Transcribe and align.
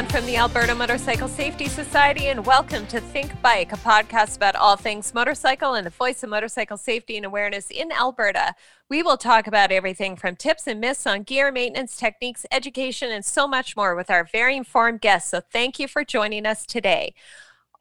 It's 0.00 0.12
from 0.12 0.26
the 0.26 0.36
Alberta 0.36 0.76
Motorcycle 0.76 1.26
Safety 1.26 1.66
Society, 1.66 2.26
and 2.26 2.46
welcome 2.46 2.86
to 2.86 3.00
Think 3.00 3.42
Bike, 3.42 3.72
a 3.72 3.76
podcast 3.78 4.36
about 4.36 4.54
all 4.54 4.76
things 4.76 5.12
motorcycle 5.12 5.74
and 5.74 5.84
the 5.84 5.90
voice 5.90 6.22
of 6.22 6.30
motorcycle 6.30 6.76
safety 6.76 7.16
and 7.16 7.26
awareness 7.26 7.68
in 7.68 7.90
Alberta. 7.90 8.54
We 8.88 9.02
will 9.02 9.16
talk 9.16 9.48
about 9.48 9.72
everything 9.72 10.14
from 10.14 10.36
tips 10.36 10.68
and 10.68 10.80
myths 10.80 11.04
on 11.04 11.24
gear, 11.24 11.50
maintenance 11.50 11.96
techniques, 11.96 12.46
education, 12.52 13.10
and 13.10 13.24
so 13.24 13.48
much 13.48 13.76
more 13.76 13.96
with 13.96 14.08
our 14.08 14.22
very 14.22 14.56
informed 14.56 15.00
guests. 15.00 15.32
So, 15.32 15.40
thank 15.40 15.80
you 15.80 15.88
for 15.88 16.04
joining 16.04 16.46
us 16.46 16.64
today. 16.64 17.12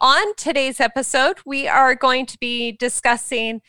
On 0.02 0.34
today's 0.38 0.80
episode, 0.80 1.38
we 1.46 1.68
are 1.68 1.94
going 1.94 2.26
to 2.26 2.40
be 2.40 2.72
discussing 2.72 3.62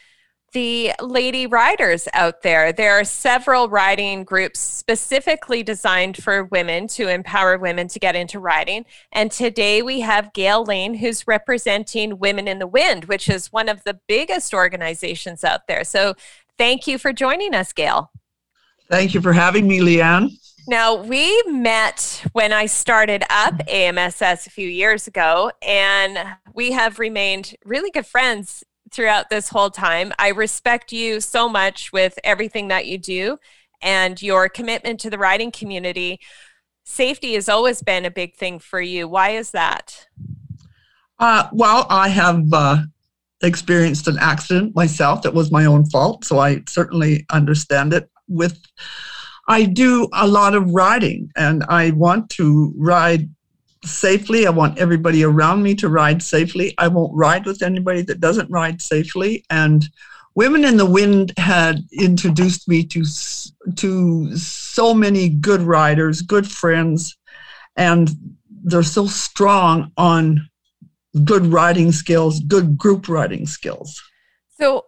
the 0.52 0.92
lady 1.00 1.46
riders 1.46 2.08
out 2.14 2.42
there. 2.42 2.72
There 2.72 2.98
are 2.98 3.04
several 3.04 3.68
riding 3.68 4.24
groups 4.24 4.60
specifically 4.60 5.62
designed 5.62 6.22
for 6.22 6.44
women 6.44 6.88
to 6.88 7.08
empower 7.08 7.58
women 7.58 7.88
to 7.88 7.98
get 7.98 8.16
into 8.16 8.40
riding. 8.40 8.86
And 9.12 9.30
today 9.30 9.82
we 9.82 10.00
have 10.00 10.32
Gail 10.32 10.64
Lane, 10.64 10.94
who's 10.94 11.26
representing 11.26 12.18
Women 12.18 12.48
in 12.48 12.58
the 12.58 12.66
Wind, 12.66 13.04
which 13.06 13.28
is 13.28 13.52
one 13.52 13.68
of 13.68 13.84
the 13.84 14.00
biggest 14.08 14.54
organizations 14.54 15.44
out 15.44 15.66
there. 15.68 15.84
So 15.84 16.14
thank 16.56 16.86
you 16.86 16.98
for 16.98 17.12
joining 17.12 17.54
us, 17.54 17.72
Gail. 17.72 18.10
Thank 18.90 19.12
you 19.12 19.20
for 19.20 19.34
having 19.34 19.68
me, 19.68 19.80
Leanne. 19.80 20.30
Now, 20.66 20.96
we 20.96 21.42
met 21.46 22.22
when 22.32 22.52
I 22.52 22.66
started 22.66 23.24
up 23.30 23.54
AMSS 23.68 24.46
a 24.46 24.50
few 24.50 24.68
years 24.68 25.06
ago, 25.06 25.50
and 25.62 26.18
we 26.52 26.72
have 26.72 26.98
remained 26.98 27.54
really 27.64 27.90
good 27.90 28.04
friends 28.04 28.64
throughout 28.92 29.30
this 29.30 29.48
whole 29.48 29.70
time. 29.70 30.12
I 30.18 30.28
respect 30.28 30.92
you 30.92 31.20
so 31.20 31.48
much 31.48 31.92
with 31.92 32.18
everything 32.24 32.68
that 32.68 32.86
you 32.86 32.98
do 32.98 33.38
and 33.80 34.20
your 34.20 34.48
commitment 34.48 35.00
to 35.00 35.10
the 35.10 35.18
riding 35.18 35.50
community. 35.50 36.20
Safety 36.84 37.34
has 37.34 37.48
always 37.48 37.82
been 37.82 38.04
a 38.04 38.10
big 38.10 38.34
thing 38.34 38.58
for 38.58 38.80
you. 38.80 39.06
Why 39.08 39.30
is 39.30 39.50
that? 39.52 40.06
Uh, 41.18 41.48
well, 41.52 41.86
I 41.90 42.08
have 42.08 42.52
uh, 42.52 42.78
experienced 43.42 44.08
an 44.08 44.18
accident 44.18 44.74
myself 44.74 45.22
that 45.22 45.34
was 45.34 45.50
my 45.50 45.64
own 45.64 45.84
fault, 45.86 46.24
so 46.24 46.38
I 46.38 46.62
certainly 46.68 47.26
understand 47.30 47.92
it. 47.92 48.08
With 48.28 48.60
I 49.48 49.64
do 49.64 50.08
a 50.12 50.26
lot 50.26 50.54
of 50.54 50.70
riding, 50.70 51.30
and 51.36 51.64
I 51.68 51.90
want 51.92 52.30
to 52.30 52.74
ride 52.76 53.28
safely. 53.90 54.46
I 54.46 54.50
want 54.50 54.78
everybody 54.78 55.24
around 55.24 55.62
me 55.62 55.74
to 55.76 55.88
ride 55.88 56.22
safely. 56.22 56.74
I 56.78 56.88
won't 56.88 57.14
ride 57.14 57.46
with 57.46 57.62
anybody 57.62 58.02
that 58.02 58.20
doesn't 58.20 58.50
ride 58.50 58.80
safely. 58.82 59.44
And 59.50 59.88
Women 60.34 60.64
in 60.64 60.76
the 60.76 60.86
Wind 60.86 61.32
had 61.36 61.80
introduced 61.92 62.68
me 62.68 62.84
to 62.84 63.04
to 63.76 64.36
so 64.36 64.94
many 64.94 65.28
good 65.28 65.62
riders, 65.62 66.22
good 66.22 66.48
friends, 66.48 67.16
and 67.76 68.10
they're 68.62 68.82
so 68.82 69.06
strong 69.06 69.90
on 69.96 70.48
good 71.24 71.46
riding 71.46 71.90
skills, 71.90 72.40
good 72.40 72.78
group 72.78 73.08
riding 73.08 73.46
skills. 73.46 74.00
So, 74.60 74.86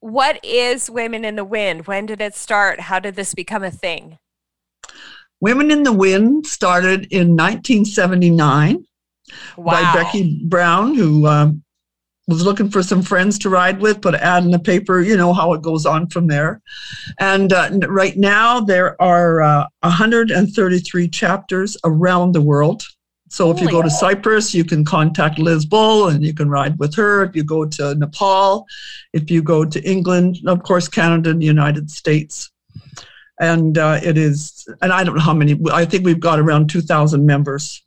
what 0.00 0.44
is 0.44 0.90
Women 0.90 1.24
in 1.24 1.36
the 1.36 1.44
Wind? 1.44 1.86
When 1.86 2.06
did 2.06 2.20
it 2.20 2.34
start? 2.34 2.80
How 2.80 2.98
did 2.98 3.16
this 3.16 3.34
become 3.34 3.64
a 3.64 3.70
thing? 3.70 4.18
Women 5.42 5.72
in 5.72 5.82
the 5.82 5.92
Wind 5.92 6.46
started 6.46 7.08
in 7.10 7.34
1979 7.36 8.86
wow. 9.56 9.64
by 9.64 9.92
Becky 9.92 10.38
Brown, 10.44 10.94
who 10.94 11.26
um, 11.26 11.64
was 12.28 12.44
looking 12.44 12.70
for 12.70 12.80
some 12.80 13.02
friends 13.02 13.40
to 13.40 13.50
ride 13.50 13.80
with, 13.80 14.00
put 14.00 14.14
an 14.14 14.20
ad 14.20 14.44
in 14.44 14.52
the 14.52 14.60
paper, 14.60 15.00
you 15.00 15.16
know 15.16 15.32
how 15.32 15.52
it 15.52 15.60
goes 15.60 15.84
on 15.84 16.06
from 16.06 16.28
there. 16.28 16.62
And 17.18 17.52
uh, 17.52 17.70
right 17.88 18.16
now, 18.16 18.60
there 18.60 18.94
are 19.02 19.42
uh, 19.42 19.66
133 19.80 21.08
chapters 21.08 21.76
around 21.82 22.36
the 22.36 22.40
world. 22.40 22.84
So 23.28 23.50
if 23.50 23.60
you 23.60 23.68
go 23.68 23.82
to 23.82 23.90
Cyprus, 23.90 24.54
you 24.54 24.62
can 24.62 24.84
contact 24.84 25.40
Liz 25.40 25.66
Bull 25.66 26.10
and 26.10 26.24
you 26.24 26.34
can 26.34 26.48
ride 26.48 26.78
with 26.78 26.94
her. 26.94 27.24
If 27.24 27.34
you 27.34 27.42
go 27.42 27.64
to 27.64 27.96
Nepal, 27.96 28.64
if 29.12 29.28
you 29.28 29.42
go 29.42 29.64
to 29.64 29.82
England, 29.82 30.38
of 30.46 30.62
course, 30.62 30.86
Canada 30.86 31.30
and 31.30 31.42
the 31.42 31.46
United 31.46 31.90
States 31.90 32.52
and 33.42 33.76
uh, 33.76 33.98
it 34.02 34.16
is 34.16 34.66
and 34.80 34.92
i 34.92 35.02
don't 35.04 35.16
know 35.16 35.20
how 35.20 35.34
many 35.34 35.60
i 35.72 35.84
think 35.84 36.04
we've 36.04 36.20
got 36.20 36.38
around 36.38 36.70
2000 36.70 37.26
members. 37.26 37.82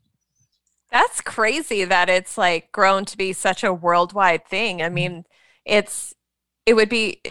That's 0.92 1.20
crazy 1.20 1.84
that 1.84 2.10
it's 2.10 2.38
like 2.38 2.72
grown 2.72 3.04
to 3.06 3.18
be 3.18 3.34
such 3.34 3.66
a 3.66 3.74
worldwide 3.74 4.46
thing. 4.48 4.82
I 4.82 4.90
mean 4.90 5.26
it's 5.66 6.14
it 6.66 6.74
would 6.74 6.90
be 6.90 7.22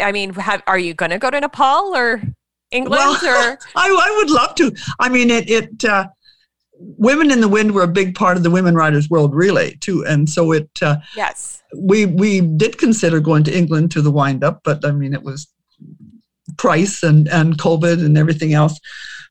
i 0.00 0.12
mean 0.12 0.34
have, 0.34 0.62
are 0.66 0.78
you 0.78 0.94
going 0.94 1.10
to 1.10 1.18
go 1.18 1.30
to 1.30 1.40
nepal 1.40 1.96
or 1.96 2.22
england 2.70 3.00
well, 3.00 3.52
or? 3.52 3.58
I, 3.76 3.88
I 3.88 4.14
would 4.18 4.30
love 4.30 4.54
to. 4.56 4.74
I 5.00 5.08
mean 5.08 5.30
it 5.30 5.48
it 5.48 5.84
uh, 5.84 6.08
women 6.80 7.30
in 7.30 7.40
the 7.40 7.48
wind 7.48 7.74
were 7.74 7.82
a 7.82 7.88
big 8.00 8.14
part 8.14 8.36
of 8.36 8.42
the 8.42 8.50
women 8.50 8.74
riders 8.74 9.10
world 9.10 9.34
relay 9.34 9.74
too. 9.76 10.04
And 10.04 10.28
so 10.28 10.52
it 10.52 10.70
uh, 10.82 10.96
yes. 11.16 11.62
we 11.74 12.06
we 12.06 12.40
did 12.40 12.78
consider 12.78 13.20
going 13.20 13.44
to 13.44 13.56
england 13.56 13.90
to 13.92 14.02
the 14.02 14.12
wind 14.12 14.42
up 14.44 14.60
but 14.64 14.84
i 14.84 14.90
mean 14.90 15.12
it 15.12 15.22
was 15.22 15.48
price 16.58 17.02
and, 17.02 17.28
and 17.28 17.58
COVID 17.58 18.04
and 18.04 18.18
everything 18.18 18.52
else. 18.52 18.78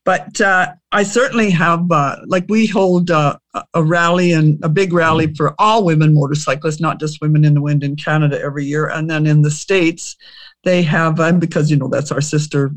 But 0.06 0.40
uh, 0.40 0.68
I 0.94 1.04
certainly 1.04 1.52
have, 1.52 1.92
uh, 1.92 2.16
like, 2.28 2.46
we 2.48 2.66
hold 2.66 3.12
uh, 3.12 3.38
a 3.74 3.84
rally 3.84 4.32
and 4.32 4.58
a 4.64 4.70
big 4.70 4.94
rally 4.94 5.34
for 5.36 5.54
all 5.60 5.84
women 5.84 6.14
motorcyclists, 6.14 6.80
not 6.80 6.98
just 6.98 7.20
Women 7.20 7.44
in 7.44 7.56
the 7.56 7.62
Wind 7.62 7.84
in 7.84 7.98
Canada 7.98 8.40
every 8.42 8.64
year. 8.64 8.88
And 8.88 9.10
then 9.10 9.28
in 9.28 9.42
the 9.42 9.52
States, 9.52 10.16
they 10.64 10.82
have, 10.84 11.20
and 11.20 11.42
because, 11.42 11.70
you 11.70 11.76
know, 11.76 11.90
that's 11.90 12.14
our 12.14 12.22
sister, 12.22 12.72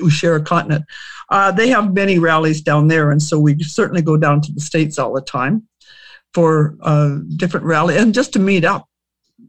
we 0.00 0.08
share 0.08 0.36
a 0.36 0.42
continent, 0.42 0.84
uh, 1.30 1.50
they 1.50 1.68
have 1.68 1.92
many 1.92 2.20
rallies 2.20 2.62
down 2.62 2.86
there. 2.86 3.10
And 3.10 3.20
so 3.20 3.40
we 3.40 3.60
certainly 3.64 4.02
go 4.02 4.16
down 4.16 4.40
to 4.42 4.52
the 4.52 4.60
States 4.60 5.00
all 5.00 5.12
the 5.12 5.22
time 5.22 5.66
for 6.32 6.76
uh, 6.82 7.18
different 7.36 7.66
rally 7.66 7.96
and 7.96 8.14
just 8.14 8.32
to 8.34 8.38
meet 8.38 8.64
up. 8.64 8.88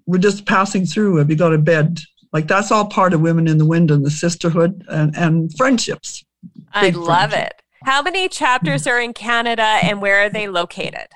We're 0.07 0.17
just 0.17 0.47
passing 0.47 0.85
through. 0.87 1.17
Have 1.17 1.29
you 1.29 1.35
got 1.35 1.53
a 1.53 1.59
bed? 1.59 1.99
Like 2.37 2.47
that's 2.47 2.71
all 2.71 2.85
part 2.85 3.15
of 3.15 3.21
Women 3.21 3.47
in 3.47 3.57
the 3.57 3.65
Wind 3.65 3.89
and 3.89 4.05
the 4.05 4.11
sisterhood 4.11 4.85
and, 4.89 5.17
and 5.17 5.51
friendships. 5.57 6.23
I 6.71 6.91
love 6.91 7.31
friendship. 7.31 7.53
it. 7.57 7.61
How 7.83 8.03
many 8.03 8.29
chapters 8.29 8.85
are 8.85 9.01
in 9.01 9.13
Canada 9.13 9.63
and 9.63 10.03
where 10.03 10.19
are 10.19 10.29
they 10.29 10.47
located? 10.47 11.07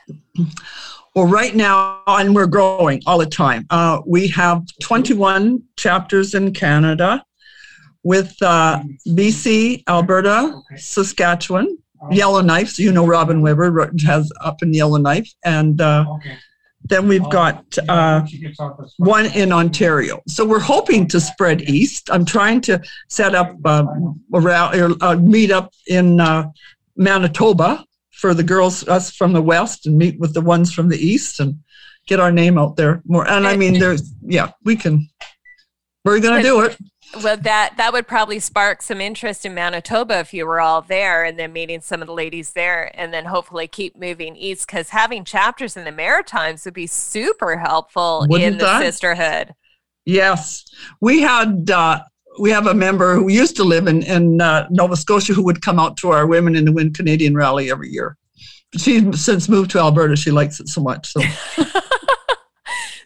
Well, 1.13 1.27
right 1.27 1.55
now, 1.55 2.01
and 2.07 2.33
we're 2.33 2.47
growing 2.47 3.03
all 3.05 3.19
the 3.19 3.27
time. 3.27 3.67
Uh, 3.69 4.01
we 4.03 4.29
have 4.29 4.63
21 4.81 5.61
chapters 5.77 6.33
in 6.33 6.55
Canada 6.55 7.23
with 8.01 8.35
uh, 8.41 8.81
BC, 9.09 9.83
Alberta, 9.87 10.59
Saskatchewan, 10.75 11.77
Yellowknife. 12.09 12.69
So 12.69 12.81
you 12.81 12.91
know 12.91 13.05
Robin 13.05 13.43
Weber 13.43 13.91
has 14.07 14.31
up 14.41 14.63
in 14.63 14.73
Yellowknife, 14.73 15.31
and 15.45 15.79
uh, 15.79 16.03
then 16.91 17.07
we've 17.07 17.29
got 17.29 17.63
uh, 17.87 18.21
one 18.97 19.25
in 19.27 19.53
Ontario. 19.53 20.21
So 20.27 20.45
we're 20.45 20.59
hoping 20.59 21.07
to 21.07 21.21
spread 21.21 21.61
east. 21.61 22.09
I'm 22.11 22.25
trying 22.25 22.59
to 22.61 22.81
set 23.07 23.33
up 23.33 23.55
uh, 23.63 23.85
a, 24.33 24.95
a 25.01 25.17
meet 25.17 25.51
up 25.51 25.73
in 25.87 26.19
uh, 26.19 26.49
Manitoba 26.97 27.85
for 28.11 28.33
the 28.33 28.43
girls, 28.43 28.85
us 28.89 29.15
from 29.15 29.31
the 29.31 29.41
west, 29.41 29.87
and 29.87 29.97
meet 29.97 30.19
with 30.19 30.33
the 30.33 30.41
ones 30.41 30.73
from 30.73 30.89
the 30.89 30.97
east 30.97 31.39
and 31.39 31.59
get 32.07 32.19
our 32.19 32.31
name 32.31 32.57
out 32.57 32.75
there 32.75 33.01
more. 33.05 33.25
And 33.27 33.47
I 33.47 33.55
mean, 33.55 33.79
there's, 33.79 34.13
yeah, 34.21 34.51
we 34.65 34.75
can, 34.75 35.09
we're 36.03 36.19
going 36.19 36.43
to 36.43 36.43
do 36.43 36.61
it 36.61 36.77
well 37.23 37.37
that 37.37 37.73
that 37.77 37.91
would 37.93 38.07
probably 38.07 38.39
spark 38.39 38.81
some 38.81 39.01
interest 39.01 39.45
in 39.45 39.53
manitoba 39.53 40.19
if 40.19 40.33
you 40.33 40.45
were 40.45 40.61
all 40.61 40.81
there 40.81 41.23
and 41.23 41.37
then 41.37 41.51
meeting 41.51 41.81
some 41.81 42.01
of 42.01 42.07
the 42.07 42.13
ladies 42.13 42.51
there 42.53 42.91
and 42.93 43.13
then 43.13 43.25
hopefully 43.25 43.67
keep 43.67 43.97
moving 43.97 44.35
east 44.35 44.67
because 44.67 44.89
having 44.89 45.25
chapters 45.25 45.75
in 45.75 45.83
the 45.83 45.91
maritimes 45.91 46.65
would 46.65 46.73
be 46.73 46.87
super 46.87 47.57
helpful 47.57 48.25
Wouldn't 48.29 48.53
in 48.53 48.57
the 48.57 48.65
that? 48.65 48.81
sisterhood. 48.81 49.53
Yes. 50.05 50.65
We 50.99 51.21
had 51.21 51.69
uh, 51.69 52.01
we 52.39 52.49
have 52.51 52.67
a 52.67 52.73
member 52.73 53.15
who 53.15 53.29
used 53.29 53.55
to 53.57 53.63
live 53.63 53.87
in, 53.87 54.03
in 54.03 54.41
uh, 54.41 54.67
nova 54.69 54.95
scotia 54.95 55.33
who 55.33 55.43
would 55.43 55.61
come 55.61 55.79
out 55.79 55.97
to 55.97 56.11
our 56.11 56.25
women 56.25 56.55
in 56.55 56.65
the 56.65 56.71
wind 56.71 56.95
canadian 56.95 57.35
rally 57.35 57.69
every 57.69 57.89
year. 57.89 58.17
She's 58.77 59.23
since 59.23 59.49
moved 59.49 59.71
to 59.71 59.79
alberta 59.79 60.15
she 60.15 60.31
likes 60.31 60.59
it 60.59 60.69
so 60.69 60.81
much 60.81 61.11
so 61.11 61.21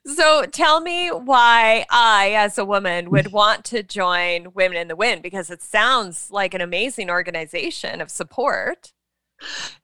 So 0.07 0.45
tell 0.45 0.81
me 0.81 1.09
why 1.09 1.85
I, 1.89 2.33
as 2.33 2.59
a 2.59 2.65
woman, 2.65 3.09
would 3.09 3.31
want 3.31 3.65
to 3.65 3.81
join 3.81 4.53
Women 4.53 4.77
in 4.77 4.87
the 4.87 4.95
Wind 4.95 5.23
because 5.23 5.49
it 5.49 5.63
sounds 5.63 6.29
like 6.29 6.53
an 6.53 6.61
amazing 6.61 7.09
organization 7.09 8.01
of 8.01 8.11
support. 8.11 8.93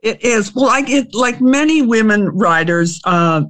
It 0.01 0.23
is. 0.23 0.53
Well, 0.53 0.69
I 0.69 0.81
get 0.81 1.15
like 1.15 1.41
many 1.41 1.81
women 1.81 2.29
riders, 2.29 3.01
uh, 3.03 3.43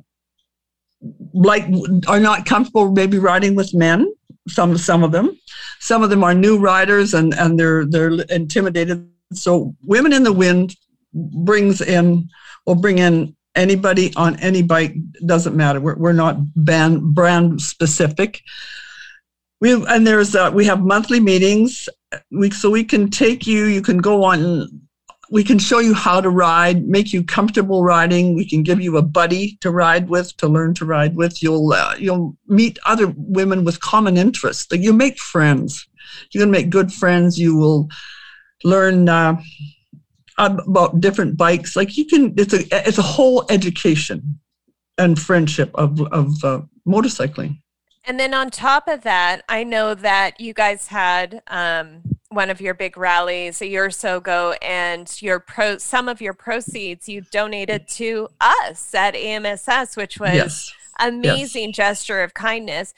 like 1.33 1.65
are 2.07 2.19
not 2.19 2.45
comfortable 2.45 2.91
maybe 2.91 3.19
riding 3.19 3.53
with 3.55 3.73
men. 3.73 4.13
Some 4.47 4.77
some 4.77 5.03
of 5.03 5.11
them, 5.11 5.37
some 5.79 6.03
of 6.03 6.09
them 6.09 6.23
are 6.23 6.33
new 6.33 6.57
riders 6.57 7.13
and 7.13 7.33
and 7.33 7.59
they're 7.59 7.85
they're 7.85 8.11
intimidated. 8.29 9.07
So 9.33 9.75
Women 9.83 10.13
in 10.13 10.23
the 10.23 10.33
Wind 10.33 10.75
brings 11.13 11.81
in 11.81 12.29
will 12.65 12.75
bring 12.75 12.97
in 12.97 13.35
anybody 13.55 14.13
on 14.15 14.39
any 14.39 14.61
bike 14.61 14.95
doesn't 15.25 15.55
matter 15.55 15.79
we're, 15.79 15.97
we're 15.97 16.13
not 16.13 16.37
band 16.55 17.13
brand 17.13 17.61
specific 17.61 18.41
we 19.59 19.73
and 19.87 20.07
there's 20.07 20.35
uh, 20.35 20.49
we 20.53 20.65
have 20.65 20.81
monthly 20.81 21.19
meetings 21.19 21.89
we 22.31 22.49
so 22.49 22.69
we 22.69 22.83
can 22.83 23.09
take 23.09 23.45
you 23.45 23.65
you 23.65 23.81
can 23.81 23.97
go 23.97 24.23
on 24.23 24.67
we 25.31 25.45
can 25.45 25.57
show 25.57 25.79
you 25.79 25.93
how 25.93 26.19
to 26.19 26.29
ride, 26.29 26.85
make 26.85 27.13
you 27.13 27.23
comfortable 27.23 27.85
riding. 27.85 28.35
We 28.35 28.47
can 28.47 28.63
give 28.63 28.81
you 28.81 28.97
a 28.97 29.01
buddy 29.01 29.57
to 29.61 29.71
ride 29.71 30.09
with, 30.09 30.35
to 30.37 30.47
learn 30.49 30.73
to 30.75 30.85
ride 30.85 31.15
with. 31.15 31.41
You'll 31.41 31.71
uh, 31.71 31.95
you'll 31.97 32.35
meet 32.47 32.77
other 32.85 33.13
women 33.15 33.63
with 33.63 33.79
common 33.79 34.17
interests. 34.17 34.69
Like 34.69 34.81
you 34.81 34.91
make 34.91 35.17
friends. 35.17 35.87
You're 36.29 36.41
gonna 36.41 36.51
make 36.51 36.69
good 36.69 36.91
friends. 36.91 37.39
You 37.39 37.55
will 37.55 37.89
learn 38.65 39.07
uh, 39.07 39.41
about 40.41 40.99
different 40.99 41.37
bikes. 41.37 41.75
Like 41.75 41.97
you 41.97 42.05
can, 42.05 42.33
it's 42.37 42.53
a 42.53 42.87
it's 42.87 42.97
a 42.97 43.03
whole 43.03 43.45
education 43.49 44.39
and 44.97 45.19
friendship 45.19 45.71
of 45.75 46.01
of 46.11 46.43
uh, 46.43 46.61
motorcycling. 46.87 47.59
And 48.03 48.19
then 48.19 48.33
on 48.33 48.49
top 48.49 48.87
of 48.87 49.03
that, 49.03 49.43
I 49.47 49.63
know 49.63 49.93
that 49.93 50.39
you 50.41 50.53
guys 50.53 50.87
had 50.87 51.43
um, 51.47 52.01
one 52.29 52.49
of 52.49 52.59
your 52.59 52.73
big 52.73 52.97
rallies 52.97 53.61
a 53.61 53.67
year 53.67 53.85
or 53.85 53.91
so 53.91 54.17
ago, 54.17 54.55
and 54.61 55.21
your 55.21 55.39
pro 55.39 55.77
some 55.77 56.09
of 56.09 56.21
your 56.21 56.33
proceeds 56.33 57.07
you 57.07 57.21
donated 57.31 57.87
to 57.89 58.29
us 58.39 58.93
at 58.95 59.13
AMSS, 59.13 59.95
which 59.95 60.19
was 60.19 60.33
yes. 60.33 60.73
amazing 60.99 61.69
yes. 61.69 61.75
gesture 61.75 62.23
of 62.23 62.33
kindness. 62.33 62.93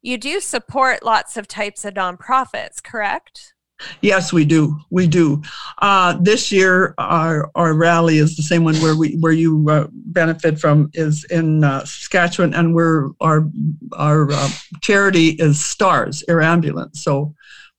You 0.00 0.16
do 0.16 0.40
support 0.40 1.02
lots 1.02 1.36
of 1.36 1.48
types 1.48 1.84
of 1.84 1.94
nonprofits, 1.94 2.82
correct? 2.82 3.54
Yes, 4.00 4.32
we 4.32 4.44
do. 4.44 4.78
We 4.90 5.06
do. 5.06 5.42
Uh, 5.78 6.16
this 6.20 6.50
year, 6.50 6.94
our, 6.98 7.50
our 7.54 7.74
rally 7.74 8.18
is 8.18 8.36
the 8.36 8.42
same 8.42 8.64
one 8.64 8.76
where 8.76 8.96
we 8.96 9.16
where 9.16 9.32
you 9.32 9.68
uh, 9.68 9.86
benefit 9.90 10.58
from 10.58 10.90
is 10.94 11.24
in 11.24 11.62
uh, 11.62 11.80
Saskatchewan, 11.80 12.54
and 12.54 12.74
we're 12.74 13.10
our 13.20 13.48
our 13.92 14.30
uh, 14.30 14.48
charity 14.80 15.30
is 15.30 15.62
Stars 15.62 16.24
Air 16.28 16.40
Ambulance. 16.40 17.02
So, 17.02 17.34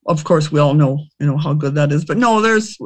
of 0.06 0.24
course, 0.24 0.52
we 0.52 0.60
all 0.60 0.74
know 0.74 1.04
you 1.18 1.26
know 1.26 1.36
how 1.36 1.52
good 1.52 1.74
that 1.74 1.92
is. 1.92 2.04
But 2.04 2.18
no, 2.18 2.40
there's 2.40 2.78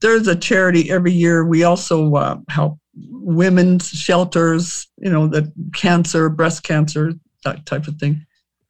there's 0.00 0.26
a 0.26 0.36
charity 0.36 0.90
every 0.90 1.12
year. 1.12 1.44
We 1.44 1.64
also 1.64 2.14
uh, 2.14 2.38
help 2.48 2.78
women's 2.94 3.90
shelters. 3.90 4.86
You 4.96 5.10
know, 5.10 5.26
the 5.26 5.52
cancer, 5.74 6.30
breast 6.30 6.62
cancer, 6.62 7.12
that 7.44 7.66
type 7.66 7.86
of 7.86 7.96
thing. 7.96 8.26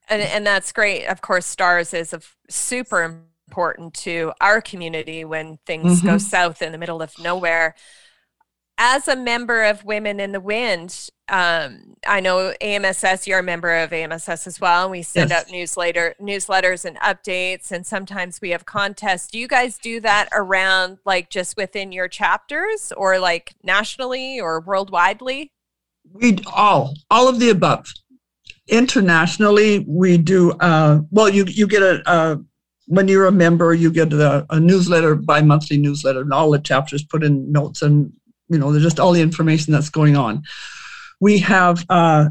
And, 0.08 0.22
and 0.22 0.46
that's 0.46 0.70
great. 0.70 1.06
Of 1.06 1.20
course, 1.20 1.46
Stars 1.46 1.92
is 1.92 2.12
a 2.12 2.20
super 2.48 3.22
important 3.56 3.94
to 3.94 4.32
our 4.38 4.60
community 4.60 5.24
when 5.24 5.58
things 5.64 5.98
mm-hmm. 5.98 6.08
go 6.08 6.18
south 6.18 6.60
in 6.60 6.72
the 6.72 6.78
middle 6.78 7.00
of 7.00 7.18
nowhere. 7.18 7.74
As 8.76 9.08
a 9.08 9.16
member 9.16 9.64
of 9.64 9.82
Women 9.86 10.20
in 10.20 10.32
the 10.32 10.40
Wind, 10.40 11.08
um, 11.30 11.94
I 12.06 12.20
know 12.20 12.52
AMSS, 12.60 13.26
you're 13.26 13.38
a 13.38 13.42
member 13.42 13.74
of 13.74 13.88
AMSS 13.88 14.46
as 14.46 14.60
well. 14.60 14.82
And 14.82 14.90
we 14.90 15.00
send 15.00 15.30
yes. 15.30 15.46
out 15.46 15.50
newsletter 15.50 16.14
newsletters 16.20 16.84
and 16.84 16.98
updates, 16.98 17.72
and 17.72 17.86
sometimes 17.86 18.42
we 18.42 18.50
have 18.50 18.66
contests. 18.66 19.28
Do 19.28 19.38
you 19.38 19.48
guys 19.48 19.78
do 19.78 19.98
that 20.00 20.28
around 20.32 20.98
like 21.06 21.30
just 21.30 21.56
within 21.56 21.90
your 21.90 22.08
chapters 22.08 22.92
or 22.94 23.18
like 23.18 23.54
nationally 23.62 24.38
or 24.38 24.60
worldwidely? 24.60 25.48
We 26.12 26.38
all, 26.54 26.94
all 27.10 27.28
of 27.28 27.40
the 27.40 27.48
above 27.48 27.86
internationally 28.68 29.84
we 29.86 30.18
do 30.18 30.50
uh, 30.58 31.00
well 31.12 31.28
you 31.28 31.44
you 31.44 31.68
get 31.68 31.82
a, 31.82 32.02
a, 32.06 32.38
when 32.86 33.08
you're 33.08 33.26
a 33.26 33.32
member, 33.32 33.74
you 33.74 33.90
get 33.90 34.12
a, 34.12 34.46
a 34.50 34.60
newsletter, 34.60 35.14
bi-monthly 35.14 35.76
newsletter, 35.76 36.20
and 36.20 36.32
all 36.32 36.50
the 36.50 36.58
chapters 36.58 37.04
put 37.04 37.24
in 37.24 37.50
notes 37.50 37.82
and 37.82 38.12
you 38.48 38.58
know, 38.58 38.70
there's 38.70 38.84
just 38.84 39.00
all 39.00 39.12
the 39.12 39.20
information 39.20 39.72
that's 39.72 39.88
going 39.88 40.16
on. 40.16 40.42
We 41.20 41.38
have 41.38 41.84
uh, 41.88 42.30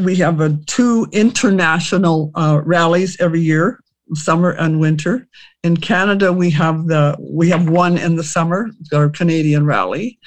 we 0.00 0.16
have 0.16 0.66
two 0.66 1.06
international 1.12 2.30
uh, 2.34 2.60
rallies 2.64 3.20
every 3.20 3.40
year, 3.40 3.80
summer 4.14 4.50
and 4.50 4.80
winter. 4.80 5.26
In 5.64 5.76
Canada, 5.76 6.32
we 6.32 6.50
have 6.50 6.86
the 6.86 7.16
we 7.18 7.48
have 7.50 7.68
one 7.68 7.98
in 7.98 8.16
the 8.16 8.24
summer, 8.24 8.70
our 8.92 9.08
Canadian 9.08 9.64
rally. 9.64 10.18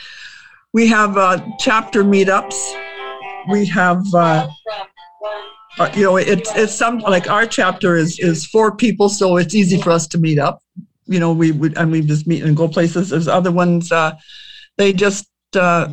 We 0.73 0.87
have 0.87 1.17
uh, 1.17 1.45
chapter 1.59 2.03
meetups. 2.03 2.55
We 3.49 3.65
have 3.67 4.03
uh, 4.13 4.47
you 5.95 6.03
know, 6.03 6.17
it's 6.17 6.53
it's 6.55 6.75
some 6.75 6.99
like 6.99 7.29
our 7.29 7.45
chapter 7.45 7.95
is 7.95 8.19
is 8.19 8.45
four 8.45 8.75
people, 8.75 9.09
so 9.09 9.37
it's 9.37 9.55
easy 9.55 9.81
for 9.81 9.91
us 9.91 10.07
to 10.07 10.17
meet 10.17 10.39
up. 10.39 10.61
You 11.05 11.19
know, 11.19 11.31
we 11.33 11.51
would 11.51 11.77
and 11.77 11.91
we 11.91 12.01
just 12.01 12.27
meet 12.27 12.43
and 12.43 12.55
go 12.55 12.67
places. 12.67 13.09
There's 13.09 13.27
other 13.27 13.51
ones, 13.51 13.91
uh, 13.91 14.17
they 14.77 14.93
just 14.93 15.27
uh, 15.55 15.87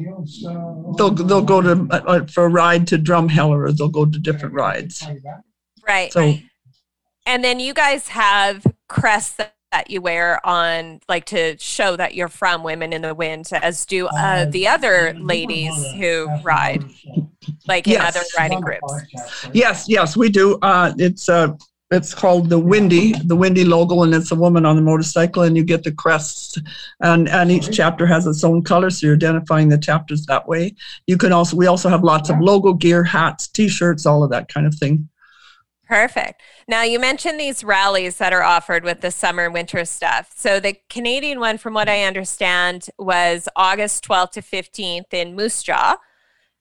they'll 0.96 1.10
they'll 1.10 1.42
go 1.42 1.60
to 1.60 1.86
uh, 1.90 2.00
uh 2.06 2.26
for 2.26 2.44
a 2.46 2.48
ride 2.48 2.86
to 2.88 2.98
Drumheller, 2.98 3.68
or 3.68 3.72
they'll 3.72 3.88
go 3.88 4.04
to 4.04 4.18
different 4.18 4.54
rides. 4.54 5.06
Right. 5.86 6.12
So, 6.12 6.34
and 7.26 7.44
then 7.44 7.60
you 7.60 7.74
guys 7.74 8.08
have 8.08 8.66
crests 8.88 9.34
that, 9.36 9.54
that 9.72 9.90
you 9.90 10.00
wear 10.00 10.44
on, 10.46 11.00
like 11.08 11.26
to 11.26 11.58
show 11.58 11.96
that 11.96 12.14
you're 12.14 12.28
from 12.28 12.62
Women 12.62 12.92
in 12.92 13.02
the 13.02 13.14
Wind, 13.14 13.50
as 13.52 13.84
do 13.84 14.06
uh, 14.06 14.46
the 14.46 14.66
other 14.66 15.14
ladies 15.18 15.74
who 15.92 16.28
ride 16.42 16.84
like 17.66 17.86
in 17.86 17.94
yes. 17.94 18.16
other 18.16 18.26
riding 18.38 18.60
groups. 18.60 18.92
Yes, 19.52 19.86
yes, 19.88 20.16
we 20.16 20.28
do. 20.28 20.58
Uh, 20.62 20.92
it's 20.98 21.28
uh, 21.28 21.54
it's 21.90 22.12
called 22.12 22.50
the 22.50 22.58
Windy, 22.58 23.12
the 23.24 23.36
Windy 23.36 23.64
logo, 23.64 24.02
and 24.02 24.14
it's 24.14 24.30
a 24.30 24.34
woman 24.34 24.66
on 24.66 24.76
the 24.76 24.82
motorcycle, 24.82 25.44
and 25.44 25.56
you 25.56 25.64
get 25.64 25.84
the 25.84 25.92
crests, 25.92 26.58
and 27.00 27.28
and 27.28 27.50
each 27.50 27.70
chapter 27.70 28.06
has 28.06 28.26
its 28.26 28.44
own 28.44 28.62
color, 28.62 28.90
so 28.90 29.06
you're 29.06 29.16
identifying 29.16 29.68
the 29.68 29.78
chapters 29.78 30.26
that 30.26 30.46
way. 30.46 30.74
You 31.06 31.16
can 31.16 31.32
also 31.32 31.56
we 31.56 31.66
also 31.66 31.88
have 31.88 32.04
lots 32.04 32.30
of 32.30 32.40
logo 32.40 32.74
gear, 32.74 33.04
hats, 33.04 33.48
T-shirts, 33.48 34.06
all 34.06 34.22
of 34.22 34.30
that 34.30 34.48
kind 34.48 34.66
of 34.66 34.74
thing. 34.74 35.08
Perfect. 35.88 36.42
Now 36.68 36.82
you 36.82 37.00
mentioned 37.00 37.40
these 37.40 37.64
rallies 37.64 38.18
that 38.18 38.34
are 38.34 38.42
offered 38.42 38.84
with 38.84 39.00
the 39.00 39.10
summer 39.10 39.50
winter 39.50 39.86
stuff. 39.86 40.30
So 40.36 40.60
the 40.60 40.76
Canadian 40.90 41.40
one, 41.40 41.56
from 41.56 41.72
what 41.72 41.88
I 41.88 42.04
understand, 42.04 42.90
was 42.98 43.48
August 43.56 44.06
12th 44.06 44.32
to 44.32 44.42
15th 44.42 45.14
in 45.14 45.34
Moose 45.34 45.62
Jaw. 45.62 45.96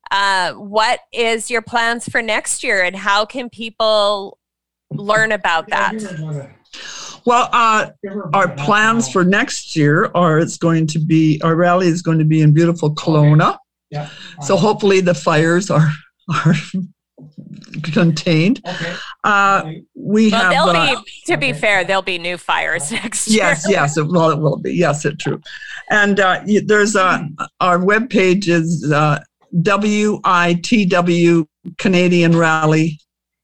Uh, 0.09 0.53
what 0.53 1.01
is 1.11 1.51
your 1.51 1.61
plans 1.61 2.07
for 2.07 2.21
next 2.21 2.63
year 2.63 2.81
and 2.81 2.95
how 2.95 3.25
can 3.25 3.49
people 3.49 4.37
learn 4.91 5.33
about 5.33 5.67
that? 5.67 5.93
Well, 7.25 7.49
uh, 7.51 7.89
our 8.33 8.47
plans 8.55 9.11
for 9.11 9.25
next 9.25 9.75
year 9.75 10.09
are 10.15 10.39
it's 10.39 10.55
going 10.55 10.87
to 10.87 10.99
be 10.99 11.41
our 11.43 11.57
rally 11.57 11.87
is 11.87 12.01
going 12.01 12.19
to 12.19 12.25
be 12.25 12.41
in 12.41 12.53
beautiful 12.53 12.95
Kelowna. 12.95 13.57
Yeah. 13.89 14.09
So 14.41 14.55
hopefully 14.55 15.01
the 15.01 15.13
fires 15.13 15.69
are 15.69 15.91
are 16.45 16.55
contained. 17.83 18.61
Okay. 18.67 18.95
Uh, 19.23 19.71
we 19.95 20.31
well, 20.31 20.41
have. 20.41 20.51
There'll 20.51 20.69
uh, 20.69 21.01
be, 21.03 21.11
to 21.27 21.37
be 21.37 21.53
fair, 21.53 21.83
there'll 21.83 22.01
be 22.01 22.17
new 22.17 22.37
fires 22.37 22.91
next 23.03 23.27
year. 23.27 23.43
Yes, 23.43 23.65
yes, 23.69 23.97
it, 23.97 24.07
well, 24.07 24.31
it 24.31 24.39
will 24.39 24.57
be. 24.57 24.73
Yes, 24.73 25.05
it's 25.05 25.23
true. 25.23 25.41
And 25.89 26.19
uh, 26.19 26.41
there's 26.65 26.95
uh, 26.95 27.23
our 27.59 27.83
web 27.83 28.09
page 28.09 28.49
is 28.49 28.91
uh, 28.91 29.19
WITW 29.55 31.47
Canadian 31.77 32.35
Rally. 32.35 32.99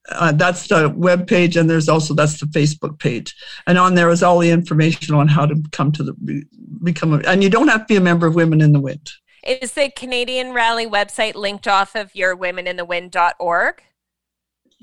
Uh, 0.10 0.34
that's 0.34 0.68
the 0.68 0.90
web 0.90 1.28
page, 1.28 1.56
and 1.56 1.70
there's 1.70 1.88
also 1.88 2.14
that's 2.14 2.40
the 2.40 2.46
Facebook 2.48 3.00
page, 3.00 3.34
and 3.68 3.78
on 3.78 3.96
there 3.96 4.10
is 4.10 4.22
all 4.22 4.40
the 4.40 4.50
information 4.50 5.16
on 5.16 5.30
how 5.30 5.46
to 5.46 5.56
come 5.72 5.94
to 5.94 6.04
the 6.04 6.44
become 6.84 7.14
a, 7.14 7.18
and 7.20 7.42
you 7.42 7.50
don't 7.50 7.70
have 7.70 7.82
to 7.82 7.86
be 7.86 7.96
a 7.96 8.02
member 8.02 8.28
of 8.28 8.36
Women 8.36 8.60
in 8.60 8.74
the 8.74 8.82
Wind. 8.82 9.10
Is 9.46 9.74
the 9.74 9.90
Canadian 9.90 10.54
Rally 10.54 10.88
website 10.88 11.36
linked 11.36 11.68
off 11.68 11.96
of 11.96 12.16
your 12.16 12.36
womeninthewind.org? 12.36 13.82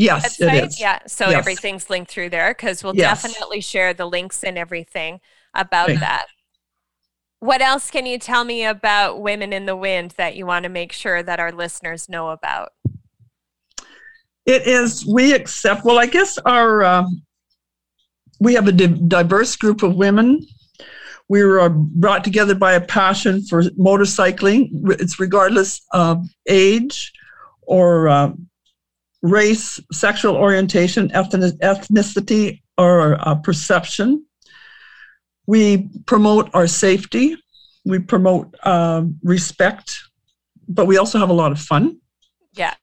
Yes, 0.01 0.39
website? 0.39 0.55
it 0.55 0.65
is. 0.65 0.81
Yeah, 0.81 0.99
so 1.07 1.29
yes. 1.29 1.39
everything's 1.39 1.91
linked 1.91 2.11
through 2.11 2.31
there 2.31 2.53
because 2.53 2.83
we'll 2.83 2.97
yes. 2.97 3.23
definitely 3.23 3.61
share 3.61 3.93
the 3.93 4.07
links 4.07 4.43
and 4.43 4.57
everything 4.57 5.21
about 5.53 5.89
that. 5.89 6.27
What 7.41 7.61
else 7.61 7.91
can 7.91 8.07
you 8.07 8.19
tell 8.19 8.45
me 8.45 8.65
about 8.65 9.21
Women 9.21 9.53
in 9.53 9.67
the 9.67 9.77
Wind 9.77 10.13
that 10.17 10.37
you 10.37 10.47
want 10.47 10.63
to 10.63 10.71
make 10.71 10.93
sure 10.93 11.23
that 11.23 11.39
our 11.39 11.53
listeners 11.53 12.09
know 12.09 12.31
about? 12.31 12.73
It 14.47 14.67
is, 14.67 15.05
we 15.05 15.35
accept, 15.35 15.85
well, 15.85 15.99
I 15.99 16.07
guess 16.07 16.39
our, 16.39 16.83
uh, 16.83 17.05
we 18.41 18.55
have 18.55 18.69
a 18.69 18.73
diverse 18.73 19.55
group 19.55 19.83
of 19.83 19.97
women. 19.97 20.47
We 21.29 21.45
were 21.45 21.69
brought 21.69 22.25
together 22.25 22.55
by 22.55 22.73
a 22.73 22.81
passion 22.81 23.43
for 23.43 23.65
motorcycling. 23.65 24.71
It's 24.99 25.21
regardless 25.21 25.83
of 25.93 26.27
age 26.49 27.13
or 27.61 28.09
uh, 28.09 28.33
race, 29.23 29.81
sexual 29.93 30.37
orientation, 30.37 31.09
ethnicity, 31.11 32.63
or 32.79 33.17
uh, 33.21 33.35
perception. 33.37 34.25
We 35.47 35.89
promote 36.07 36.51
our 36.55 36.67
safety, 36.67 37.37
we 37.85 37.99
promote 37.99 38.55
uh, 38.63 39.05
respect, 39.23 39.99
but 40.69 40.87
we 40.87 40.97
also 40.97 41.19
have 41.19 41.31
a 41.31 41.35
lot 41.35 41.53
of 41.53 41.59
fun. 41.59 41.99
Yeah. 42.53 42.75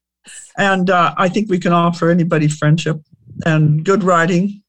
And 0.58 0.89
uh, 0.89 1.13
I 1.17 1.29
think 1.29 1.50
we 1.50 1.60
can 1.60 1.72
offer 1.72 2.10
anybody 2.10 2.48
friendship 2.48 3.01
and 3.46 3.84
good 3.86 4.03
riding. 4.03 4.63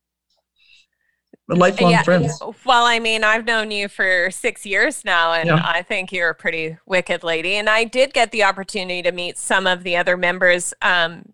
Lifelong 1.48 1.92
yeah. 1.92 2.02
friends. 2.02 2.38
Well, 2.66 2.84
I 2.84 2.98
mean, 2.98 3.24
I've 3.24 3.46
known 3.46 3.70
you 3.70 3.88
for 3.88 4.30
six 4.30 4.66
years 4.66 5.02
now, 5.02 5.32
and 5.32 5.46
yeah. 5.46 5.62
I 5.64 5.80
think 5.80 6.12
you're 6.12 6.28
a 6.28 6.34
pretty 6.34 6.76
wicked 6.84 7.24
lady. 7.24 7.54
And 7.54 7.70
I 7.70 7.84
did 7.84 8.12
get 8.12 8.32
the 8.32 8.44
opportunity 8.44 9.00
to 9.02 9.12
meet 9.12 9.38
some 9.38 9.66
of 9.66 9.82
the 9.82 9.96
other 9.96 10.18
members. 10.18 10.74
Um, 10.82 11.32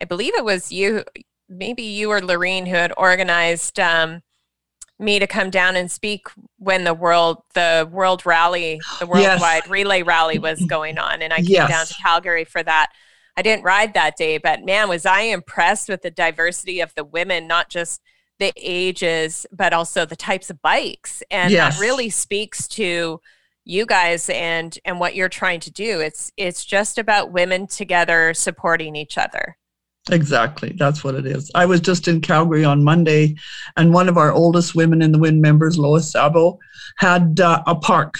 I 0.00 0.04
believe 0.04 0.34
it 0.34 0.44
was 0.44 0.70
you, 0.72 1.04
maybe 1.48 1.82
you 1.82 2.10
or 2.10 2.20
Lorene, 2.20 2.66
who 2.66 2.76
had 2.76 2.92
organized 2.96 3.80
um, 3.80 4.22
me 4.98 5.18
to 5.18 5.26
come 5.26 5.50
down 5.50 5.76
and 5.76 5.90
speak 5.90 6.26
when 6.58 6.84
the 6.84 6.94
world 6.94 7.42
the 7.54 7.88
world 7.90 8.24
rally 8.24 8.80
the 8.98 9.06
worldwide 9.06 9.62
yes. 9.64 9.68
relay 9.68 10.02
rally 10.02 10.38
was 10.38 10.64
going 10.64 10.98
on 10.98 11.22
and 11.22 11.32
i 11.32 11.36
came 11.36 11.46
yes. 11.48 11.68
down 11.68 11.86
to 11.86 11.94
calgary 11.94 12.44
for 12.44 12.62
that 12.62 12.88
i 13.36 13.42
didn't 13.42 13.64
ride 13.64 13.94
that 13.94 14.16
day 14.16 14.38
but 14.38 14.64
man 14.64 14.88
was 14.88 15.04
i 15.04 15.22
impressed 15.22 15.88
with 15.88 16.02
the 16.02 16.10
diversity 16.10 16.80
of 16.80 16.94
the 16.94 17.04
women 17.04 17.46
not 17.46 17.68
just 17.68 18.00
the 18.38 18.52
ages 18.56 19.46
but 19.52 19.72
also 19.72 20.04
the 20.04 20.16
types 20.16 20.50
of 20.50 20.60
bikes 20.62 21.22
and 21.30 21.52
yes. 21.52 21.74
that 21.74 21.80
really 21.80 22.08
speaks 22.08 22.66
to 22.68 23.20
you 23.64 23.84
guys 23.84 24.30
and 24.30 24.78
and 24.84 25.00
what 25.00 25.14
you're 25.14 25.28
trying 25.28 25.60
to 25.60 25.70
do 25.70 26.00
it's 26.00 26.32
it's 26.36 26.64
just 26.64 26.98
about 26.98 27.32
women 27.32 27.66
together 27.66 28.32
supporting 28.32 28.96
each 28.96 29.18
other 29.18 29.56
Exactly. 30.10 30.74
That's 30.76 31.02
what 31.02 31.14
it 31.14 31.26
is. 31.26 31.50
I 31.54 31.66
was 31.66 31.80
just 31.80 32.06
in 32.06 32.20
Calgary 32.20 32.64
on 32.64 32.84
Monday, 32.84 33.36
and 33.76 33.92
one 33.92 34.08
of 34.08 34.16
our 34.16 34.32
oldest 34.32 34.74
women 34.74 35.02
in 35.02 35.12
the 35.12 35.18
WIN 35.18 35.40
members, 35.40 35.78
Lois 35.78 36.12
Szabo, 36.12 36.58
had 36.98 37.40
uh, 37.40 37.62
a 37.66 37.74
park 37.74 38.14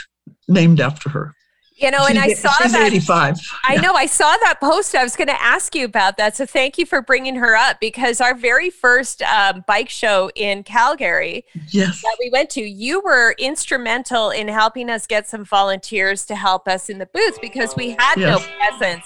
named 0.49 0.81
after 0.81 1.09
her. 1.09 1.35
You 1.77 1.91
know, 1.91 2.07
and 2.09 2.19
I 2.19 2.33
saw 2.33 2.53
she's 2.63 2.73
that. 2.73 2.87
85. 2.87 3.37
I 3.69 3.75
yeah. 3.75 3.81
know. 3.83 3.93
I 3.93 4.07
saw 4.07 4.35
that 4.45 4.61
post. 4.61 4.95
I 4.95 5.03
was 5.03 5.15
going 5.15 5.29
to 5.29 5.43
ask 5.43 5.75
you 5.75 5.85
about 5.85 6.17
that. 6.17 6.35
So 6.35 6.47
thank 6.47 6.79
you 6.79 6.87
for 6.87 7.03
bringing 7.03 7.37
her 7.37 7.55
up 7.55 7.81
because 7.81 8.19
our 8.23 8.35
very 8.35 8.71
first 8.71 9.21
um, 9.21 9.63
bike 9.67 9.91
show 9.91 10.31
in 10.35 10.63
Calgary 10.63 11.45
yes. 11.69 12.01
that 12.01 12.17
we 12.19 12.31
went 12.31 12.49
to, 12.51 12.63
you 12.63 13.03
were 13.03 13.35
instrumental 13.39 14.31
in 14.31 14.49
helping 14.49 14.89
us 14.89 15.07
get 15.07 15.29
some 15.29 15.45
volunteers 15.45 16.25
to 16.27 16.35
help 16.35 16.67
us 16.67 16.89
in 16.89 16.97
the 16.97 17.07
booth 17.07 17.39
because 17.43 17.77
we 17.77 17.91
had 17.91 18.15
yes. 18.17 18.41
no 18.41 18.57
presence. 18.57 19.05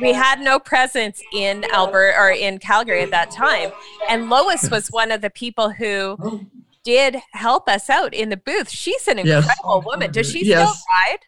We 0.00 0.12
had 0.12 0.40
no 0.40 0.58
presence 0.58 1.22
in 1.32 1.64
Alberta 1.72 2.18
or 2.18 2.30
in 2.30 2.58
Calgary 2.58 3.02
at 3.02 3.10
that 3.10 3.30
time. 3.30 3.70
And 4.08 4.30
Lois 4.30 4.70
was 4.70 4.88
one 4.88 5.10
of 5.10 5.20
the 5.20 5.30
people 5.30 5.70
who 5.70 6.46
did 6.84 7.16
help 7.32 7.68
us 7.68 7.90
out 7.90 8.14
in 8.14 8.28
the 8.30 8.36
booth. 8.36 8.70
She's 8.70 9.06
an 9.08 9.18
incredible 9.18 9.76
yes. 9.76 9.84
woman. 9.84 10.12
Does 10.12 10.30
she 10.30 10.44
yes. 10.44 10.68
still 10.68 10.82
ride? 10.90 11.18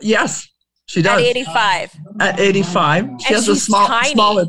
Yes, 0.00 0.48
she 0.86 1.02
does. 1.02 1.20
At 1.20 1.26
85. 1.26 1.96
At 2.20 2.40
85. 2.40 3.04
She 3.04 3.08
and 3.08 3.20
has 3.22 3.48
a 3.48 3.56
small, 3.56 3.86
tiny. 3.86 4.12
smaller. 4.12 4.44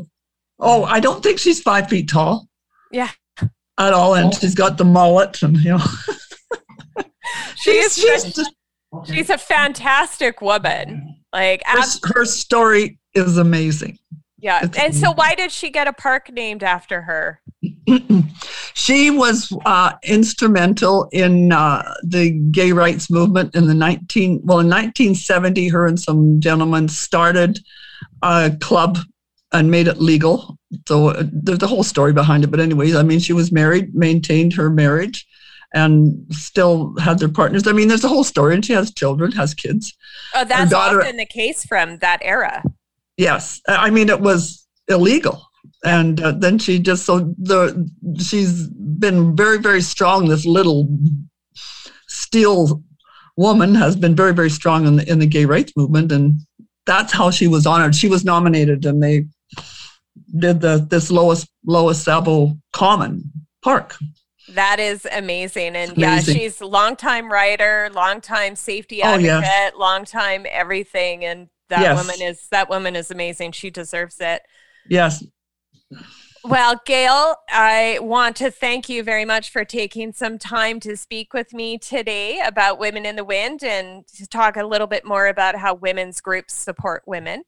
Oh, 0.58 0.84
I 0.84 1.00
don't 1.00 1.22
think 1.22 1.38
she's 1.38 1.60
five 1.60 1.88
feet 1.88 2.08
tall. 2.08 2.48
Yeah. 2.92 3.10
At 3.78 3.92
all. 3.92 4.14
And 4.14 4.34
she's 4.34 4.54
got 4.54 4.78
the 4.78 4.84
mullet 4.84 5.42
and, 5.42 5.56
you 5.58 5.72
know. 5.72 5.84
she's, 7.56 7.94
she's, 7.94 8.34
just, 8.34 8.54
she's 9.04 9.30
a 9.30 9.38
fantastic 9.38 10.40
woman. 10.40 11.16
Like, 11.32 11.62
her, 11.66 11.82
her 12.14 12.24
story 12.24 12.98
is 13.14 13.38
amazing. 13.38 13.98
Yeah. 14.38 14.60
It's 14.62 14.78
and 14.78 14.94
so, 14.94 15.12
why 15.12 15.34
did 15.34 15.50
she 15.50 15.70
get 15.70 15.88
a 15.88 15.92
park 15.92 16.30
named 16.30 16.62
after 16.62 17.00
her? 17.02 17.40
she 18.74 19.10
was 19.10 19.56
uh, 19.64 19.92
instrumental 20.02 21.08
in 21.12 21.52
uh, 21.52 21.94
the 22.02 22.30
gay 22.50 22.72
rights 22.72 23.10
movement 23.10 23.54
in 23.54 23.66
the 23.66 23.74
19 23.74 24.42
well 24.44 24.60
in 24.60 24.66
1970 24.66 25.68
her 25.68 25.86
and 25.86 25.98
some 25.98 26.40
gentlemen 26.40 26.88
started 26.88 27.60
a 28.22 28.54
club 28.60 28.98
and 29.52 29.70
made 29.70 29.86
it 29.86 29.98
legal 30.00 30.58
so 30.88 31.08
uh, 31.08 31.22
there's 31.32 31.62
a 31.62 31.66
whole 31.66 31.82
story 31.82 32.12
behind 32.12 32.44
it 32.44 32.50
but 32.50 32.60
anyways 32.60 32.94
i 32.94 33.02
mean 33.02 33.20
she 33.20 33.32
was 33.32 33.52
married 33.52 33.94
maintained 33.94 34.52
her 34.52 34.68
marriage 34.68 35.26
and 35.72 36.26
still 36.30 36.94
had 36.98 37.18
their 37.18 37.28
partners 37.28 37.66
i 37.66 37.72
mean 37.72 37.88
there's 37.88 38.04
a 38.04 38.08
whole 38.08 38.24
story 38.24 38.54
and 38.54 38.64
she 38.64 38.72
has 38.72 38.92
children 38.92 39.30
has 39.32 39.54
kids 39.54 39.96
oh 40.34 40.44
that's 40.44 40.70
daughter, 40.70 41.00
often 41.00 41.16
the 41.16 41.26
case 41.26 41.64
from 41.64 41.98
that 41.98 42.18
era 42.22 42.62
yes 43.16 43.60
i 43.68 43.90
mean 43.90 44.08
it 44.08 44.20
was 44.20 44.66
illegal 44.88 45.46
and 45.84 46.20
uh, 46.22 46.32
then 46.32 46.58
she 46.58 46.78
just 46.78 47.04
so 47.04 47.34
the 47.38 47.90
she's 48.18 48.68
been 48.68 49.36
very 49.36 49.58
very 49.58 49.80
strong 49.80 50.28
this 50.28 50.44
little 50.44 50.88
steel 52.08 52.82
woman 53.36 53.74
has 53.74 53.96
been 53.96 54.14
very 54.14 54.34
very 54.34 54.50
strong 54.50 54.86
in 54.86 54.96
the 54.96 55.10
in 55.10 55.18
the 55.18 55.26
gay 55.26 55.44
rights 55.44 55.72
movement 55.76 56.12
and 56.12 56.40
that's 56.86 57.12
how 57.12 57.30
she 57.30 57.46
was 57.46 57.66
honored 57.66 57.94
she 57.94 58.08
was 58.08 58.24
nominated 58.24 58.84
and 58.84 59.02
they 59.02 59.24
did 60.38 60.60
the 60.60 60.86
this 60.90 61.10
Lois 61.10 61.46
Lois 61.64 62.04
Szabo 62.04 62.58
Common 62.72 63.30
Park 63.62 63.96
that 64.48 64.78
is 64.78 65.06
amazing. 65.10 65.74
And 65.74 65.92
amazing. 65.92 66.34
yeah, 66.34 66.40
she's 66.42 66.60
longtime 66.60 67.30
writer, 67.30 67.90
longtime 67.94 68.56
safety 68.56 69.02
advocate, 69.02 69.30
oh, 69.30 69.40
yes. 69.40 69.72
longtime 69.76 70.46
everything. 70.50 71.24
And 71.24 71.48
that 71.68 71.80
yes. 71.80 71.98
woman 71.98 72.22
is 72.22 72.46
that 72.50 72.68
woman 72.68 72.96
is 72.96 73.10
amazing. 73.10 73.52
She 73.52 73.70
deserves 73.70 74.16
it. 74.20 74.42
Yes. 74.88 75.24
Well, 76.46 76.78
Gail, 76.84 77.36
I 77.48 77.98
want 78.02 78.36
to 78.36 78.50
thank 78.50 78.90
you 78.90 79.02
very 79.02 79.24
much 79.24 79.50
for 79.50 79.64
taking 79.64 80.12
some 80.12 80.38
time 80.38 80.78
to 80.80 80.94
speak 80.94 81.32
with 81.32 81.54
me 81.54 81.78
today 81.78 82.42
about 82.44 82.78
Women 82.78 83.06
in 83.06 83.16
the 83.16 83.24
Wind 83.24 83.64
and 83.64 84.06
to 84.08 84.26
talk 84.26 84.58
a 84.58 84.66
little 84.66 84.86
bit 84.86 85.06
more 85.06 85.28
about 85.28 85.56
how 85.56 85.72
women's 85.72 86.20
groups 86.20 86.52
support 86.52 87.02
women. 87.06 87.44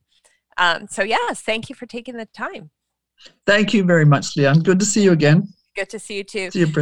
Um, 0.57 0.87
so, 0.89 1.03
yes, 1.03 1.43
thank 1.43 1.69
you 1.69 1.75
for 1.75 1.85
taking 1.85 2.17
the 2.17 2.25
time. 2.25 2.71
Thank 3.45 3.75
you 3.75 3.85
very 3.85 4.07
much, 4.07 4.35
Leanne. 4.35 4.63
Good 4.63 4.81
to 4.81 4.87
see 4.87 5.03
you 5.03 5.13
again. 5.13 5.47
Good 5.75 5.91
to 5.91 5.99
see 5.99 6.17
you 6.17 6.25
too. 6.25 6.51
See 6.51 6.61
you, 6.61 6.73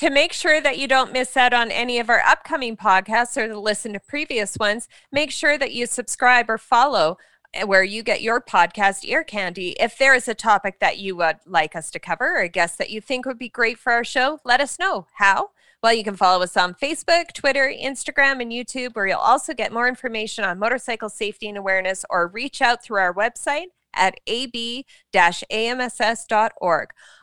to 0.00 0.08
make 0.08 0.32
sure 0.32 0.62
that 0.62 0.78
you 0.78 0.88
don't 0.88 1.12
miss 1.12 1.36
out 1.36 1.52
on 1.52 1.70
any 1.70 1.98
of 1.98 2.08
our 2.08 2.20
upcoming 2.20 2.74
podcasts 2.74 3.36
or 3.36 3.48
to 3.48 3.60
listen 3.60 3.92
to 3.92 4.00
previous 4.00 4.56
ones, 4.56 4.88
make 5.12 5.30
sure 5.30 5.58
that 5.58 5.72
you 5.72 5.84
subscribe 5.84 6.48
or 6.48 6.56
follow 6.56 7.18
eh, 7.52 7.64
where 7.64 7.84
you 7.84 8.02
get 8.02 8.22
your 8.22 8.40
podcast 8.40 9.04
ear 9.04 9.22
candy. 9.22 9.76
If 9.78 9.98
there 9.98 10.14
is 10.14 10.26
a 10.26 10.32
topic 10.34 10.80
that 10.80 10.96
you 10.96 11.16
would 11.16 11.36
like 11.44 11.76
us 11.76 11.90
to 11.90 11.98
cover 11.98 12.36
or 12.36 12.40
a 12.40 12.48
guest 12.48 12.78
that 12.78 12.88
you 12.88 13.02
think 13.02 13.26
would 13.26 13.38
be 13.38 13.50
great 13.50 13.76
for 13.76 13.92
our 13.92 14.02
show, 14.02 14.40
let 14.42 14.62
us 14.62 14.78
know. 14.78 15.06
How? 15.16 15.50
Well, 15.82 15.92
you 15.92 16.02
can 16.02 16.16
follow 16.16 16.42
us 16.42 16.56
on 16.56 16.72
Facebook, 16.72 17.34
Twitter, 17.34 17.70
Instagram, 17.70 18.40
and 18.40 18.50
YouTube, 18.50 18.94
where 18.94 19.06
you'll 19.06 19.18
also 19.18 19.52
get 19.52 19.70
more 19.70 19.86
information 19.86 20.46
on 20.46 20.58
motorcycle 20.58 21.10
safety 21.10 21.46
and 21.46 21.58
awareness 21.58 22.06
or 22.08 22.26
reach 22.28 22.62
out 22.62 22.82
through 22.82 23.00
our 23.00 23.12
website 23.12 23.66
at 23.94 24.18
ab-amss.org. 24.26 24.88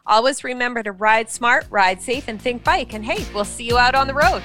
Always 0.05 0.43
remember 0.43 0.83
to 0.83 0.91
ride 0.91 1.29
smart, 1.29 1.65
ride 1.69 2.01
safe, 2.01 2.27
and 2.27 2.41
think 2.41 2.63
bike. 2.63 2.93
And 2.93 3.05
hey, 3.05 3.25
we'll 3.33 3.45
see 3.45 3.65
you 3.65 3.77
out 3.77 3.95
on 3.95 4.07
the 4.07 4.13
road. 4.13 4.43